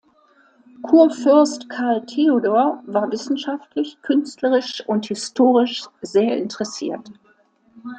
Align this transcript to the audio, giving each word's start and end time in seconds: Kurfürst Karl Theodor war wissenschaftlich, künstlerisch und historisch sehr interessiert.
Kurfürst 0.81 1.69
Karl 1.69 2.03
Theodor 2.07 2.81
war 2.87 3.11
wissenschaftlich, 3.11 4.01
künstlerisch 4.01 4.83
und 4.87 5.05
historisch 5.05 5.83
sehr 6.01 6.37
interessiert. 6.39 7.11